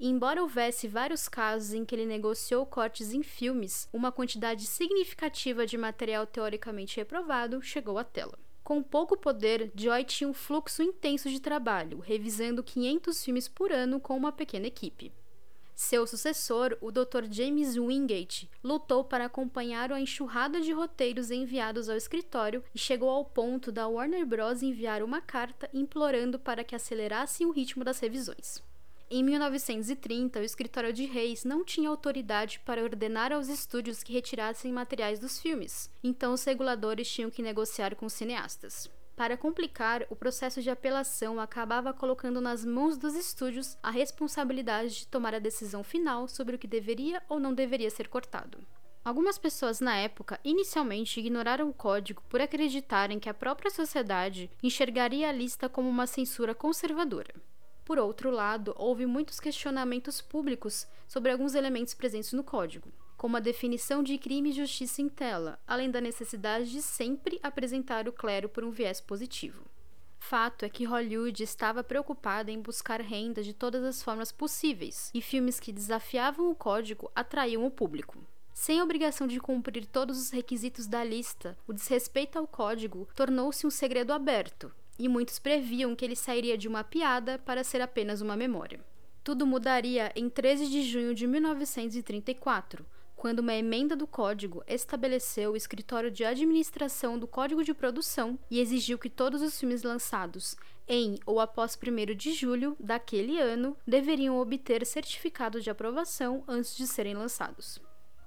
Embora 0.00 0.42
houvesse 0.42 0.88
vários 0.88 1.28
casos 1.28 1.72
em 1.72 1.84
que 1.84 1.94
ele 1.94 2.06
negociou 2.06 2.66
cortes 2.66 3.12
em 3.12 3.22
filmes, 3.22 3.88
uma 3.92 4.10
quantidade 4.10 4.66
significativa 4.66 5.64
de 5.64 5.78
material 5.78 6.26
teoricamente 6.26 6.96
reprovado 6.96 7.62
chegou 7.62 7.98
à 7.98 8.04
tela. 8.04 8.36
Com 8.64 8.82
pouco 8.82 9.14
poder, 9.14 9.70
Joy 9.76 10.04
tinha 10.04 10.26
um 10.26 10.32
fluxo 10.32 10.82
intenso 10.82 11.28
de 11.28 11.38
trabalho, 11.38 11.98
revisando 11.98 12.64
500 12.64 13.22
filmes 13.22 13.46
por 13.46 13.70
ano 13.70 14.00
com 14.00 14.16
uma 14.16 14.32
pequena 14.32 14.66
equipe. 14.66 15.12
Seu 15.74 16.06
sucessor, 16.06 16.78
o 16.80 16.90
Dr. 16.90 17.24
James 17.30 17.76
Wingate, 17.76 18.48
lutou 18.62 19.04
para 19.04 19.26
acompanhar 19.26 19.92
a 19.92 20.00
enxurrada 20.00 20.62
de 20.62 20.72
roteiros 20.72 21.30
enviados 21.30 21.90
ao 21.90 21.96
escritório 21.96 22.64
e 22.74 22.78
chegou 22.78 23.10
ao 23.10 23.26
ponto 23.26 23.70
da 23.70 23.86
Warner 23.86 24.24
Bros. 24.24 24.62
enviar 24.62 25.02
uma 25.02 25.20
carta 25.20 25.68
implorando 25.74 26.38
para 26.38 26.64
que 26.64 26.74
acelerassem 26.74 27.46
o 27.46 27.50
ritmo 27.50 27.84
das 27.84 27.98
revisões. 27.98 28.62
Em 29.10 29.22
1930, 29.22 30.40
o 30.40 30.42
escritório 30.42 30.92
de 30.92 31.04
Reis 31.04 31.44
não 31.44 31.62
tinha 31.62 31.88
autoridade 31.88 32.58
para 32.60 32.82
ordenar 32.82 33.32
aos 33.32 33.48
estúdios 33.48 34.02
que 34.02 34.12
retirassem 34.12 34.72
materiais 34.72 35.18
dos 35.18 35.38
filmes, 35.38 35.90
então 36.02 36.32
os 36.32 36.42
reguladores 36.42 37.08
tinham 37.08 37.30
que 37.30 37.42
negociar 37.42 37.94
com 37.94 38.06
os 38.06 38.14
cineastas. 38.14 38.90
Para 39.14 39.36
complicar, 39.36 40.04
o 40.10 40.16
processo 40.16 40.60
de 40.60 40.70
apelação 40.70 41.38
acabava 41.38 41.92
colocando 41.92 42.40
nas 42.40 42.64
mãos 42.64 42.96
dos 42.96 43.14
estúdios 43.14 43.76
a 43.82 43.90
responsabilidade 43.90 45.00
de 45.00 45.06
tomar 45.06 45.34
a 45.34 45.38
decisão 45.38 45.84
final 45.84 46.26
sobre 46.26 46.56
o 46.56 46.58
que 46.58 46.66
deveria 46.66 47.22
ou 47.28 47.38
não 47.38 47.54
deveria 47.54 47.90
ser 47.90 48.08
cortado. 48.08 48.58
Algumas 49.04 49.36
pessoas 49.36 49.80
na 49.80 49.96
época 49.96 50.40
inicialmente 50.42 51.20
ignoraram 51.20 51.68
o 51.68 51.74
código 51.74 52.22
por 52.28 52.40
acreditarem 52.40 53.20
que 53.20 53.28
a 53.28 53.34
própria 53.34 53.70
sociedade 53.70 54.50
enxergaria 54.62 55.28
a 55.28 55.32
lista 55.32 55.68
como 55.68 55.88
uma 55.88 56.06
censura 56.06 56.54
conservadora. 56.54 57.34
Por 57.84 57.98
outro 57.98 58.30
lado, 58.30 58.74
houve 58.78 59.04
muitos 59.04 59.38
questionamentos 59.38 60.20
públicos 60.20 60.86
sobre 61.06 61.30
alguns 61.30 61.54
elementos 61.54 61.92
presentes 61.92 62.32
no 62.32 62.42
código, 62.42 62.90
como 63.16 63.36
a 63.36 63.40
definição 63.40 64.02
de 64.02 64.16
crime 64.16 64.50
e 64.50 64.52
justiça 64.52 65.02
em 65.02 65.08
tela, 65.08 65.60
além 65.66 65.90
da 65.90 66.00
necessidade 66.00 66.70
de 66.70 66.80
sempre 66.80 67.38
apresentar 67.42 68.08
o 68.08 68.12
clero 68.12 68.48
por 68.48 68.64
um 68.64 68.70
viés 68.70 69.00
positivo. 69.00 69.64
Fato 70.18 70.64
é 70.64 70.70
que 70.70 70.86
Hollywood 70.86 71.42
estava 71.42 71.84
preocupada 71.84 72.50
em 72.50 72.58
buscar 72.58 73.02
renda 73.02 73.42
de 73.42 73.52
todas 73.52 73.84
as 73.84 74.02
formas 74.02 74.32
possíveis, 74.32 75.10
e 75.12 75.20
filmes 75.20 75.60
que 75.60 75.70
desafiavam 75.70 76.50
o 76.50 76.54
código 76.54 77.10
atraíam 77.14 77.66
o 77.66 77.70
público. 77.70 78.18
Sem 78.54 78.80
obrigação 78.80 79.26
de 79.26 79.38
cumprir 79.38 79.84
todos 79.84 80.18
os 80.18 80.30
requisitos 80.30 80.86
da 80.86 81.04
lista, 81.04 81.58
o 81.66 81.72
desrespeito 81.74 82.38
ao 82.38 82.46
código 82.46 83.06
tornou-se 83.14 83.66
um 83.66 83.70
segredo 83.70 84.12
aberto, 84.14 84.72
e 84.98 85.08
muitos 85.08 85.38
previam 85.38 85.94
que 85.94 86.04
ele 86.04 86.16
sairia 86.16 86.56
de 86.56 86.68
uma 86.68 86.84
piada 86.84 87.38
para 87.38 87.64
ser 87.64 87.80
apenas 87.80 88.20
uma 88.20 88.36
memória. 88.36 88.80
Tudo 89.22 89.46
mudaria 89.46 90.12
em 90.14 90.28
13 90.28 90.66
de 90.66 90.82
junho 90.82 91.14
de 91.14 91.26
1934, 91.26 92.84
quando 93.16 93.38
uma 93.38 93.54
emenda 93.54 93.96
do 93.96 94.06
código 94.06 94.62
estabeleceu 94.66 95.52
o 95.52 95.56
escritório 95.56 96.10
de 96.10 96.24
administração 96.24 97.18
do 97.18 97.26
Código 97.26 97.64
de 97.64 97.72
Produção 97.72 98.38
e 98.50 98.60
exigiu 98.60 98.98
que 98.98 99.08
todos 99.08 99.40
os 99.40 99.58
filmes 99.58 99.82
lançados 99.82 100.54
em 100.86 101.18
ou 101.24 101.40
após 101.40 101.74
1 101.74 102.14
de 102.14 102.32
julho 102.34 102.76
daquele 102.78 103.38
ano 103.40 103.76
deveriam 103.86 104.38
obter 104.38 104.84
certificado 104.84 105.60
de 105.60 105.70
aprovação 105.70 106.44
antes 106.46 106.76
de 106.76 106.86
serem 106.86 107.14
lançados. 107.14 107.80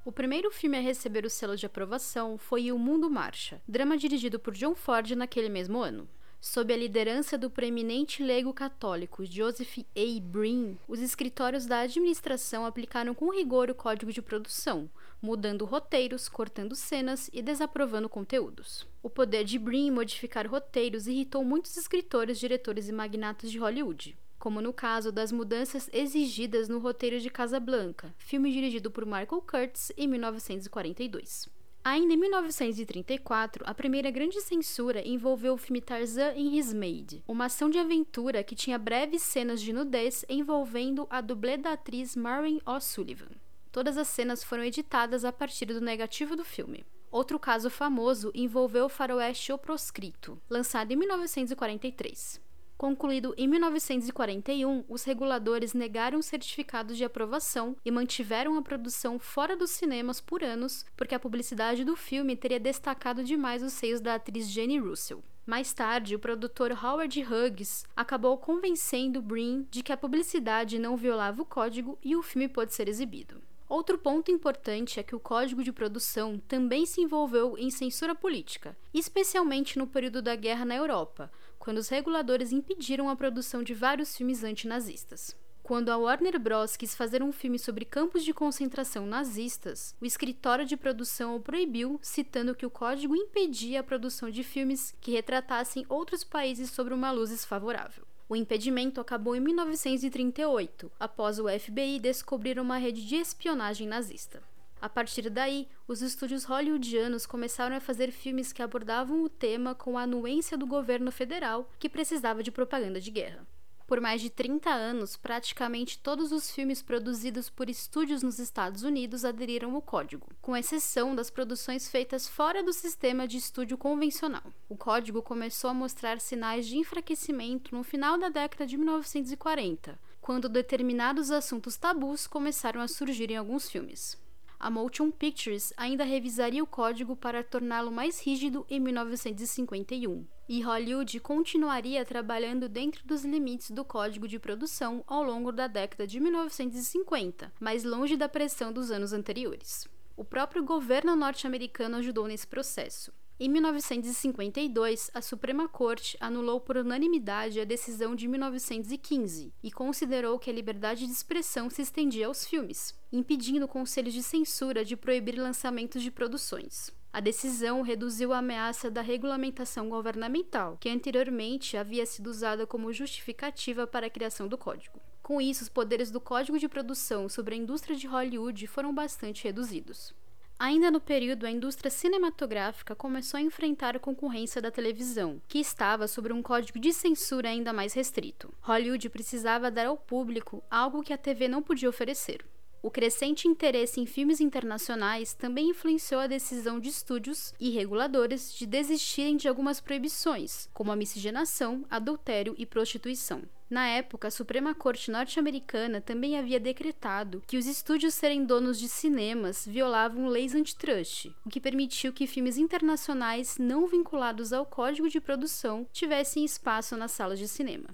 O 0.04 0.12
primeiro 0.12 0.50
filme 0.50 0.78
a 0.78 0.82
receber 0.82 1.26
o 1.26 1.30
selo 1.30 1.56
de 1.56 1.66
aprovação 1.66 2.38
foi 2.38 2.72
O 2.72 2.80
Mundo 2.80 3.10
Marcha, 3.10 3.62
drama 3.68 3.98
dirigido 3.98 4.40
por 4.40 4.54
John 4.54 4.74
Ford 4.74 5.12
naquele 5.12 5.50
mesmo 5.50 5.80
ano. 5.80 6.10
Sob 6.40 6.72
a 6.72 6.78
liderança 6.78 7.38
do 7.38 7.50
preeminente 7.50 8.22
leigo 8.22 8.54
católico 8.54 9.26
Joseph 9.26 9.80
A. 9.80 10.22
Breen, 10.22 10.78
os 10.88 11.00
escritórios 11.00 11.66
da 11.66 11.80
administração 11.80 12.66
aplicaram 12.66 13.14
com 13.16 13.32
rigor 13.32 13.70
o 13.70 13.76
código 13.76 14.14
de 14.14 14.22
produção, 14.22 14.90
mudando 15.22 15.66
roteiros, 15.66 16.30
cortando 16.30 16.76
cenas 16.76 17.30
e 17.34 17.42
desaprovando 17.42 18.08
conteúdos. 18.08 18.88
O 19.02 19.10
poder 19.10 19.44
de 19.44 19.58
Breen 19.58 19.90
modificar 19.92 20.48
roteiros 20.48 21.08
irritou 21.08 21.44
muitos 21.44 21.76
escritores, 21.76 22.40
diretores 22.40 22.88
e 22.88 22.92
magnatas 22.92 23.52
de 23.52 23.58
Hollywood 23.58 24.16
como 24.40 24.62
no 24.62 24.72
caso 24.72 25.12
das 25.12 25.32
mudanças 25.32 25.90
exigidas 25.92 26.70
no 26.70 26.80
roteiro 26.80 27.20
de 27.20 27.30
Casablanca, 27.30 28.14
filme 28.18 28.52
dirigido 28.52 28.92
por 28.92 29.06
Michael 29.06 29.42
Curtis 29.42 29.92
em 29.98 30.08
1942. 30.08 31.57
Ainda 31.90 32.16
em 32.16 32.18
1934, 32.18 33.64
a 33.66 33.74
primeira 33.74 34.12
grande 34.12 34.42
censura 34.42 35.08
envolveu 35.08 35.54
o 35.54 35.58
filme 35.58 35.80
Tarzan 35.80 36.34
in 36.36 36.58
His 36.58 36.74
Maid, 36.74 37.24
uma 37.26 37.46
ação 37.46 37.70
de 37.70 37.80
aventura 37.80 38.44
que 38.44 38.58
tinha 38.58 38.78
breves 38.78 39.22
cenas 39.22 39.62
de 39.62 39.72
nudez 39.72 40.26
envolvendo 40.28 41.08
a 41.10 41.22
dublê 41.22 41.56
da 41.56 41.72
atriz 41.72 42.14
Maureen 42.14 42.60
O'Sullivan. 42.66 43.32
Todas 43.72 43.98
as 43.98 44.10
cenas 44.10 44.44
foram 44.44 44.66
editadas 44.66 45.24
a 45.24 45.32
partir 45.32 45.68
do 45.68 45.80
negativo 45.80 46.36
do 46.36 46.44
filme. 46.44 46.86
Outro 47.10 47.40
caso 47.40 47.70
famoso 47.70 48.34
envolveu 48.36 48.88
o 48.88 48.90
faroeste 48.90 49.54
O 49.54 49.58
Proscrito, 49.58 50.38
lançado 50.50 50.92
em 50.92 50.98
1943. 50.98 52.47
Concluído 52.78 53.34
em 53.38 53.48
1941, 53.48 54.86
os 54.88 55.04
reguladores 55.04 55.74
negaram 55.74 56.22
certificados 56.22 56.96
de 56.96 57.04
aprovação 57.04 57.76
e 57.84 57.90
mantiveram 57.90 58.56
a 58.56 58.62
produção 58.62 59.18
fora 59.18 59.58
dos 59.58 59.72
cinemas 59.72 60.22
por 60.22 60.44
anos, 60.44 60.86
porque 60.96 61.16
a 61.16 61.20
publicidade 61.20 61.84
do 61.84 61.96
filme 61.96 62.36
teria 62.36 62.60
destacado 62.60 63.24
demais 63.24 63.64
os 63.64 63.74
seios 63.74 64.00
da 64.00 64.14
atriz 64.14 64.48
Jenny 64.48 64.78
Russell. 64.78 65.24
Mais 65.44 65.74
tarde, 65.74 66.14
o 66.14 66.20
produtor 66.20 66.72
Howard 66.72 67.20
Hughes 67.24 67.84
acabou 67.96 68.38
convencendo 68.38 69.24
Breen 69.24 69.66
de 69.72 69.82
que 69.82 69.92
a 69.92 69.98
publicidade 69.98 70.78
não 70.78 70.96
violava 70.96 71.42
o 71.42 71.46
código 71.46 71.98
e 72.04 72.16
o 72.16 72.22
filme 72.22 72.48
pôde 72.48 72.76
ser 72.76 72.88
exibido. 72.88 73.42
Outro 73.70 73.98
ponto 73.98 74.32
importante 74.32 74.98
é 74.98 75.04
que 75.04 75.16
o 75.16 75.20
código 75.20 75.62
de 75.62 75.74
produção 75.74 76.40
também 76.48 76.86
se 76.86 77.02
envolveu 77.02 77.58
em 77.58 77.70
censura 77.70 78.16
política, 78.16 78.78
especialmente 78.94 79.78
no 79.78 79.86
período 79.86 80.22
da 80.22 80.36
guerra 80.38 80.64
na 80.64 80.76
Europa, 80.76 81.30
quando 81.60 81.80
os 81.80 81.90
reguladores 81.90 82.54
impediram 82.54 83.10
a 83.10 83.16
produção 83.16 83.62
de 83.62 83.74
vários 83.74 84.16
filmes 84.16 84.42
antinazistas. 84.42 85.36
Quando 85.62 85.90
a 85.90 85.98
Warner 85.98 86.40
Bros. 86.40 86.78
quis 86.78 86.96
fazer 86.96 87.22
um 87.22 87.34
filme 87.34 87.60
sobre 87.60 87.84
campos 87.84 88.24
de 88.24 88.34
concentração 88.34 89.06
nazistas, 89.06 89.94
o 90.00 90.06
escritório 90.06 90.66
de 90.66 90.78
produção 90.78 91.36
o 91.36 91.42
proibiu, 91.42 92.00
citando 92.02 92.56
que 92.56 92.66
o 92.66 92.70
código 92.70 93.14
impedia 93.18 93.82
a 93.82 93.84
produção 93.84 94.30
de 94.30 94.44
filmes 94.44 94.96
que 95.02 95.12
retratassem 95.12 95.86
outros 95.90 96.24
países 96.24 96.72
sob 96.72 96.94
uma 96.94 97.12
luz 97.12 97.32
desfavorável. 97.32 98.06
O 98.30 98.36
impedimento 98.36 99.00
acabou 99.00 99.36
em 99.36 99.40
1938, 99.40 100.92
após 101.00 101.40
o 101.40 101.48
FBI 101.48 101.98
descobrir 101.98 102.60
uma 102.60 102.78
rede 102.78 103.06
de 103.06 103.16
espionagem 103.16 103.88
nazista. 103.88 104.44
A 104.82 104.90
partir 104.90 105.30
daí, 105.30 105.68
os 105.88 106.02
estúdios 106.02 106.44
hollywoodianos 106.44 107.26
começaram 107.26 107.76
a 107.76 107.80
fazer 107.80 108.12
filmes 108.12 108.52
que 108.52 108.62
abordavam 108.62 109.24
o 109.24 109.30
tema 109.30 109.74
com 109.74 109.98
a 109.98 110.04
anuência 110.04 110.58
do 110.58 110.68
governo 110.68 111.12
federal, 111.12 111.70
que 111.80 111.88
precisava 111.88 112.44
de 112.44 112.52
propaganda 112.52 113.00
de 113.00 113.10
guerra. 113.10 113.48
Por 113.88 114.02
mais 114.02 114.20
de 114.22 114.30
30 114.30 114.70
anos, 114.70 115.16
praticamente 115.16 115.98
todos 116.00 116.34
os 116.34 116.52
filmes 116.52 116.82
produzidos 116.82 117.50
por 117.50 117.70
estúdios 117.70 118.22
nos 118.22 118.38
Estados 118.38 118.84
Unidos 118.84 119.24
aderiram 119.24 119.74
ao 119.74 119.82
código, 119.82 120.28
com 120.42 120.58
exceção 120.58 121.16
das 121.16 121.30
produções 121.30 121.90
feitas 121.90 122.28
fora 122.28 122.62
do 122.62 122.74
sistema 122.74 123.26
de 123.26 123.38
estúdio 123.38 123.78
convencional. 123.78 124.44
O 124.68 124.76
código 124.76 125.22
começou 125.22 125.70
a 125.70 125.74
mostrar 125.74 126.20
sinais 126.20 126.68
de 126.68 126.76
enfraquecimento 126.76 127.74
no 127.74 127.82
final 127.82 128.18
da 128.18 128.28
década 128.28 128.68
de 128.68 128.76
1940, 128.76 129.98
quando 130.20 130.50
determinados 130.50 131.32
assuntos 131.32 131.78
tabus 131.78 132.28
começaram 132.28 132.82
a 132.82 132.90
surgir 132.90 133.32
em 133.32 133.38
alguns 133.38 133.70
filmes 133.70 134.18
a 134.60 134.70
Motion 134.70 135.12
Pictures 135.12 135.72
ainda 135.78 136.04
revisaria 136.04 136.64
o 136.64 136.68
código 136.68 137.16
para 137.16 137.44
torná-lo 137.44 137.92
mais 137.92 138.20
rígido 138.20 138.66
em 138.70 138.80
1951, 138.80 140.26
e 140.48 140.62
Hollywood 140.62 141.20
continuaria 141.20 142.06
trabalhando 142.06 142.70
dentro 142.70 143.06
dos 143.06 143.26
limites 143.26 143.72
do 143.72 143.84
código 143.84 144.28
de 144.28 144.40
produção 144.40 145.04
ao 145.06 145.24
longo 145.24 145.52
da 145.52 145.68
década 145.68 146.08
de 146.08 146.20
1950, 146.20 147.52
mais 147.60 147.84
longe 147.84 148.16
da 148.16 148.30
pressão 148.30 148.72
dos 148.72 148.92
anos 148.92 149.14
anteriores. 149.14 149.88
O 150.16 150.24
próprio 150.24 150.64
governo 150.64 151.16
norte-americano 151.16 151.98
ajudou 151.98 152.28
nesse 152.28 152.48
processo. 152.48 153.12
Em 153.40 153.48
1952, 153.50 155.12
a 155.14 155.22
Suprema 155.22 155.68
Corte 155.68 156.18
anulou 156.20 156.60
por 156.60 156.76
unanimidade 156.76 157.60
a 157.60 157.66
decisão 157.66 158.16
de 158.16 158.28
1915 158.28 159.54
e 159.62 159.72
considerou 159.72 160.40
que 160.40 160.50
a 160.50 160.54
liberdade 160.54 161.06
de 161.06 161.12
expressão 161.12 161.70
se 161.70 161.84
estendia 161.84 162.26
aos 162.26 162.48
filmes, 162.48 162.96
impedindo 163.14 163.68
conselhos 163.68 164.16
de 164.16 164.24
censura 164.24 164.84
de 164.84 164.98
proibir 164.98 165.38
lançamentos 165.38 166.02
de 166.02 166.10
produções. 166.10 166.92
A 167.12 167.20
decisão 167.20 167.82
reduziu 167.82 168.34
a 168.34 168.40
ameaça 168.40 168.92
da 168.92 169.02
regulamentação 169.02 169.90
governamental, 169.90 170.78
que 170.80 170.90
anteriormente 170.90 171.76
havia 171.76 172.06
sido 172.06 172.28
usada 172.28 172.68
como 172.68 172.94
justificativa 172.94 173.88
para 173.88 174.08
a 174.08 174.10
criação 174.10 174.48
do 174.48 174.58
código. 174.58 175.00
Com 175.24 175.42
isso, 175.42 175.64
os 175.64 175.70
poderes 175.70 176.10
do 176.12 176.22
Código 176.22 176.58
de 176.58 176.70
Produção 176.70 177.28
sobre 177.28 177.56
a 177.56 177.58
indústria 177.58 177.96
de 177.96 178.08
Hollywood 178.08 178.66
foram 178.68 178.94
bastante 178.94 179.44
reduzidos. 179.44 180.14
Ainda 180.60 180.90
no 180.90 181.00
período, 181.00 181.46
a 181.46 181.52
indústria 181.52 181.92
cinematográfica 181.92 182.96
começou 182.96 183.38
a 183.38 183.42
enfrentar 183.42 183.96
a 183.96 184.00
concorrência 184.00 184.60
da 184.60 184.72
televisão, 184.72 185.40
que 185.48 185.60
estava 185.60 186.08
sob 186.08 186.34
um 186.34 186.42
código 186.42 186.80
de 186.80 186.92
censura 186.92 187.50
ainda 187.50 187.72
mais 187.72 187.94
restrito. 187.94 188.52
Hollywood 188.62 189.08
precisava 189.10 189.70
dar 189.70 189.86
ao 189.86 189.98
público 189.98 190.64
algo 190.70 191.04
que 191.04 191.14
a 191.14 191.18
TV 191.18 191.48
não 191.48 191.62
podia 191.62 191.90
oferecer. 191.90 192.44
O 192.82 192.92
crescente 192.92 193.48
interesse 193.48 194.00
em 194.00 194.06
filmes 194.06 194.40
internacionais 194.40 195.34
também 195.34 195.70
influenciou 195.70 196.22
a 196.22 196.28
decisão 196.28 196.80
de 196.80 196.90
estúdios 196.90 197.54
e 197.60 197.70
reguladores 197.70 198.54
de 198.54 198.66
desistirem 198.66 199.36
de 199.36 199.48
algumas 199.48 199.82
proibições, 199.82 200.70
como 200.74 200.92
a 200.92 200.96
miscigenação, 200.96 201.86
adultério 201.90 202.56
e 202.58 202.66
prostituição. 202.66 203.42
Na 203.70 203.86
época, 203.86 204.30
a 204.30 204.32
Suprema 204.32 204.74
Corte 204.74 205.12
norte-americana 205.12 206.00
também 206.00 206.38
havia 206.38 206.60
decretado 206.60 207.44
que 207.46 207.58
os 207.58 207.66
estúdios 207.66 208.14
serem 208.14 208.46
donos 208.46 208.80
de 208.80 208.88
cinemas 208.88 209.66
violavam 209.68 210.28
leis 210.28 210.56
antitrust, 210.56 211.36
o 211.46 211.50
que 211.50 211.60
permitiu 211.60 212.14
que 212.14 212.26
filmes 212.26 212.58
internacionais 212.58 213.58
não 213.58 213.86
vinculados 213.86 214.54
ao 214.54 214.66
código 214.66 215.10
de 215.10 215.20
produção 215.20 215.86
tivessem 215.92 216.46
espaço 216.46 216.96
nas 216.96 217.12
salas 217.12 217.40
de 217.40 217.48
cinema. 217.48 217.90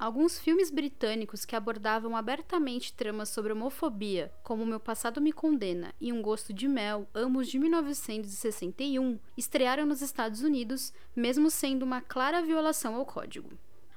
Alguns 0.00 0.38
filmes 0.38 0.70
britânicos 0.70 1.44
que 1.44 1.54
abordavam 1.54 2.16
abertamente 2.16 2.90
tramas 2.90 3.28
sobre 3.28 3.52
homofobia, 3.52 4.32
como 4.42 4.64
Meu 4.64 4.80
Passado 4.80 5.20
Me 5.20 5.30
Condena 5.30 5.92
e 6.00 6.10
Um 6.10 6.22
Gosto 6.22 6.54
de 6.54 6.66
Mel, 6.66 7.06
ambos 7.14 7.48
de 7.48 7.58
1961, 7.58 9.18
estrearam 9.36 9.84
nos 9.84 10.00
Estados 10.00 10.40
Unidos, 10.40 10.90
mesmo 11.14 11.50
sendo 11.50 11.82
uma 11.82 12.00
clara 12.00 12.40
violação 12.40 12.94
ao 12.94 13.04
código. 13.04 13.50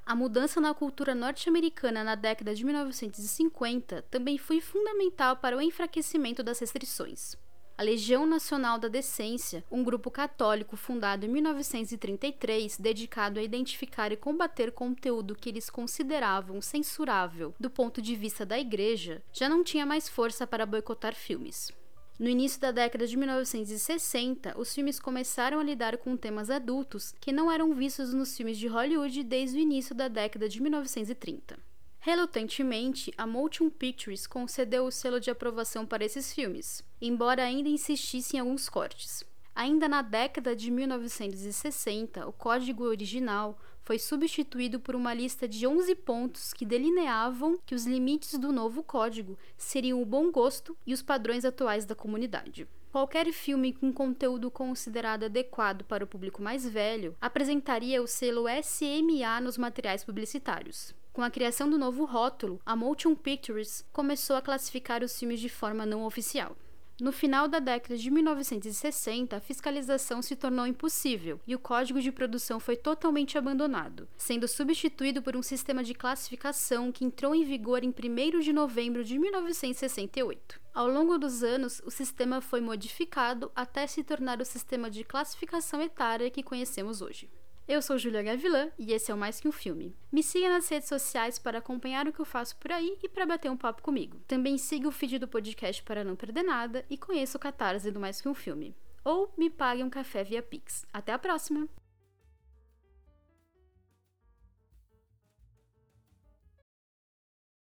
A 0.05 0.13
mudança 0.13 0.60
na 0.60 0.74
cultura 0.74 1.15
norte-americana 1.15 2.03
na 2.03 2.15
década 2.15 2.53
de 2.53 2.65
1950 2.65 4.01
também 4.12 4.38
foi 4.38 4.60
fundamental 4.60 5.38
para 5.38 5.55
o 5.55 5.62
enfraquecimento 5.62 6.43
das 6.43 6.60
restrições. 6.60 7.38
A 7.75 7.82
Legião 7.82 8.24
Nacional 8.24 8.77
da 8.77 8.88
Decência, 8.88 9.65
um 9.72 9.84
grupo 9.84 10.12
católico 10.12 10.77
fundado 10.77 11.25
em 11.25 11.30
1933 11.30 12.77
dedicado 12.77 13.39
a 13.39 13.44
identificar 13.44 14.12
e 14.12 14.15
combater 14.15 14.72
conteúdo 14.72 15.34
que 15.34 15.50
eles 15.50 15.72
consideravam 15.72 16.62
censurável 16.62 17.56
do 17.60 17.72
ponto 17.72 18.00
de 18.00 18.15
vista 18.15 18.46
da 18.46 18.60
Igreja, 18.60 19.24
já 19.34 19.50
não 19.50 19.63
tinha 19.63 19.88
mais 19.88 20.08
força 20.08 20.46
para 20.46 20.68
boicotar 20.68 21.15
filmes. 21.15 21.72
No 22.20 22.30
início 22.30 22.62
da 22.62 22.70
década 22.70 23.08
de 23.08 23.18
1960, 23.18 24.56
os 24.56 24.72
filmes 24.72 25.00
começaram 25.00 25.60
a 25.60 25.63
lidar 25.63 25.98
com 25.98 26.15
temas 26.15 26.51
adultos 26.51 27.15
que 27.20 27.32
não 27.32 27.51
eram 27.51 27.74
vistos 27.74 28.13
nos 28.13 28.38
filmes 28.38 28.60
de 28.60 28.68
Hollywood 28.68 29.24
desde 29.24 29.58
o 29.58 29.60
início 29.60 29.96
da 29.96 30.08
década 30.08 30.48
de 30.48 30.62
1930. 30.62 31.73
Relutantemente, 32.05 33.13
a 33.17 33.25
Motion 33.25 33.69
Pictures 33.69 34.27
concedeu 34.27 34.83
o 34.83 34.91
selo 34.91 35.22
de 35.22 35.31
aprovação 35.31 35.86
para 35.86 36.03
esses 36.03 36.33
filmes, 36.33 36.83
embora 37.01 37.45
ainda 37.45 37.69
insistisse 37.69 38.36
em 38.36 38.41
alguns 38.41 38.67
cortes. 38.67 39.24
Ainda 39.55 39.88
na 39.88 40.01
década 40.01 40.53
de 40.53 40.69
1960, 40.69 42.27
o 42.27 42.33
código 42.33 42.83
original 42.83 43.57
foi 43.83 43.98
substituído 43.98 44.81
por 44.81 44.98
uma 44.98 45.13
lista 45.13 45.48
de 45.48 45.65
11 45.65 45.95
pontos 45.95 46.51
que 46.51 46.65
delineavam 46.65 47.57
que 47.65 47.74
os 47.74 47.86
limites 47.86 48.38
do 48.38 48.51
novo 48.51 48.83
código 48.83 49.39
seriam 49.57 50.01
o 50.01 50.05
bom 50.05 50.29
gosto 50.29 50.75
e 50.86 50.93
os 50.93 51.01
padrões 51.01 51.45
atuais 51.45 51.86
da 51.86 51.95
comunidade. 51.95 52.67
Qualquer 52.91 53.31
filme 53.31 53.72
com 53.72 53.93
conteúdo 53.93 54.51
considerado 54.51 55.24
adequado 55.24 55.86
para 55.86 56.03
o 56.03 56.07
público 56.07 56.41
mais 56.41 56.67
velho 56.67 57.15
apresentaria 57.22 58.03
o 58.03 58.07
selo 58.07 58.43
SMA 58.62 59.39
nos 59.39 59.57
materiais 59.57 60.03
publicitários. 60.03 60.93
Com 61.13 61.22
a 61.22 61.29
criação 61.29 61.70
do 61.70 61.77
novo 61.77 62.05
rótulo, 62.05 62.60
a 62.65 62.75
Motion 62.75 63.13
Pictures 63.13 63.86
começou 63.93 64.36
a 64.36 64.41
classificar 64.41 65.03
os 65.03 65.20
filmes 65.20 65.39
de 65.39 65.48
forma 65.48 65.86
não 65.86 66.05
oficial. 66.05 66.58
No 67.00 67.12
final 67.12 67.48
da 67.48 67.60
década 67.60 67.96
de 67.96 68.10
1960, 68.10 69.38
a 69.38 69.39
fiscalização 69.39 70.24
se 70.24 70.36
tornou 70.36 70.65
impossível 70.65 71.39
e 71.46 71.53
o 71.53 71.60
código 71.60 72.01
de 72.01 72.12
produção 72.12 72.60
foi 72.60 72.75
totalmente 72.75 73.38
abandonado, 73.38 74.08
sendo 74.17 74.48
substituído 74.48 75.22
por 75.22 75.36
um 75.36 75.43
sistema 75.43 75.84
de 75.84 75.93
classificação 75.93 76.91
que 76.91 77.05
entrou 77.05 77.36
em 77.36 77.43
vigor 77.43 77.84
em 77.84 77.89
1 77.89 78.39
de 78.39 78.51
novembro 78.51 79.03
de 79.03 79.20
1968. 79.20 80.60
Ao 80.74 80.88
longo 80.88 81.20
dos 81.20 81.43
anos, 81.43 81.79
o 81.86 81.91
sistema 81.91 82.41
foi 82.41 82.60
modificado 82.60 83.51
até 83.55 83.86
se 83.86 84.03
tornar 84.03 84.41
o 84.41 84.46
sistema 84.46 84.89
de 84.89 85.03
classificação 85.03 85.79
etária 85.79 86.32
que 86.32 86.41
conhecemos 86.41 87.03
hoje. 87.03 87.29
Eu 87.65 87.82
sou 87.82 87.98
Julia 87.98 88.22
Gavilã 88.22 88.69
e 88.78 88.91
esse 88.91 89.10
é 89.10 89.13
o 89.13 89.17
Mais 89.17 89.39
Que 89.39 89.47
Um 89.47 89.52
Filme. 89.52 89.95
Me 90.12 90.21
siga 90.21 90.49
nas 90.49 90.67
redes 90.67 90.89
sociais 90.89 91.39
para 91.39 91.60
acompanhar 91.60 92.06
o 92.06 92.12
que 92.12 92.19
eu 92.19 92.26
faço 92.26 92.58
por 92.58 92.69
aí 92.73 92.97
e 93.02 93.08
para 93.08 93.26
bater 93.26 93.49
um 93.49 93.56
papo 93.56 93.82
comigo. 93.82 94.19
Também 94.28 94.58
siga 94.58 94.88
o 94.88 94.91
feed 94.91 95.17
do 95.17 95.30
podcast 95.30 95.82
para 95.82 96.04
não 96.04 96.15
perder 96.15 96.43
nada 96.43 96.86
e 96.89 96.97
conheça 96.97 97.38
o 97.38 97.41
catarse 97.41 97.89
do 97.89 98.02
Mais 98.02 98.19
Que 98.19 98.28
Um 98.28 98.34
Filme. 98.34 98.76
Ou 99.06 99.34
me 99.38 99.49
pague 99.49 99.82
um 99.82 99.89
café 99.89 100.26
via 100.26 100.43
Pix. 100.43 100.86
Até 100.91 101.13
a 101.13 101.19
próxima! 101.19 101.69